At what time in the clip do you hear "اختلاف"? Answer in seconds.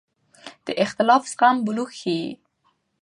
0.83-1.23